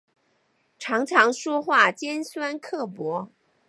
[0.79, 3.29] 常常说话尖酸刻薄